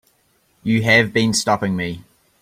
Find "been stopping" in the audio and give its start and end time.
1.13-1.75